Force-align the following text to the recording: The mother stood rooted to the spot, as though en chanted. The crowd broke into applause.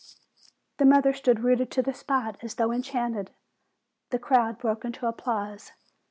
The 0.77 0.85
mother 0.85 1.13
stood 1.13 1.41
rooted 1.43 1.69
to 1.73 1.83
the 1.83 1.93
spot, 1.93 2.37
as 2.41 2.55
though 2.55 2.71
en 2.71 2.81
chanted. 2.81 3.29
The 4.09 4.17
crowd 4.17 4.57
broke 4.57 4.83
into 4.83 5.05
applause. 5.05 5.73